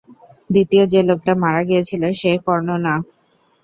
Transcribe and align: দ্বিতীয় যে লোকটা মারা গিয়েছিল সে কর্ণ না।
দ্বিতীয় 0.49 0.83
যে 0.93 0.99
লোকটা 1.09 1.33
মারা 1.43 1.61
গিয়েছিল 1.63 2.03
সে 2.19 2.31
কর্ণ 2.45 2.69
না। 2.85 2.93